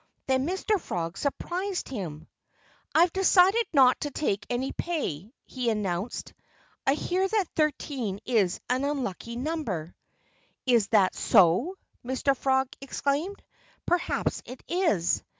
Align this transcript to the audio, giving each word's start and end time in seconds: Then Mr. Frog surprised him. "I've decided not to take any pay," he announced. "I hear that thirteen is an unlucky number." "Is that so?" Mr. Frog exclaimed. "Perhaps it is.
Then 0.25 0.47
Mr. 0.47 0.81
Frog 0.81 1.15
surprised 1.15 1.87
him. 1.87 2.27
"I've 2.95 3.13
decided 3.13 3.67
not 3.71 3.99
to 4.01 4.09
take 4.09 4.47
any 4.49 4.71
pay," 4.71 5.31
he 5.45 5.69
announced. 5.69 6.33
"I 6.87 6.95
hear 6.95 7.27
that 7.27 7.47
thirteen 7.49 8.19
is 8.25 8.59
an 8.67 8.83
unlucky 8.83 9.35
number." 9.35 9.93
"Is 10.65 10.87
that 10.87 11.13
so?" 11.13 11.77
Mr. 12.03 12.35
Frog 12.35 12.67
exclaimed. 12.81 13.43
"Perhaps 13.85 14.41
it 14.47 14.63
is. 14.67 15.21